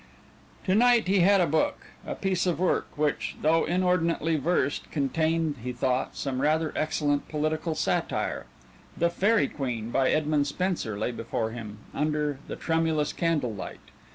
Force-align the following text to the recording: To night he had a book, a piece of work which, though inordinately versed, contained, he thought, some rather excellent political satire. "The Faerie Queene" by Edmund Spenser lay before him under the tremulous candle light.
To 0.63 0.73
night 0.73 1.07
he 1.07 1.19
had 1.19 1.41
a 1.41 1.45
book, 1.45 1.85
a 2.07 2.15
piece 2.15 2.47
of 2.47 2.59
work 2.59 2.87
which, 2.97 3.35
though 3.43 3.65
inordinately 3.65 4.35
versed, 4.35 4.89
contained, 4.89 5.57
he 5.63 5.71
thought, 5.71 6.15
some 6.15 6.41
rather 6.41 6.73
excellent 6.75 7.29
political 7.29 7.75
satire. 7.75 8.47
"The 8.97 9.11
Faerie 9.11 9.47
Queene" 9.47 9.91
by 9.91 10.09
Edmund 10.09 10.47
Spenser 10.47 10.97
lay 10.97 11.11
before 11.11 11.51
him 11.51 11.77
under 11.93 12.39
the 12.47 12.55
tremulous 12.55 13.13
candle 13.13 13.53
light. 13.53 13.79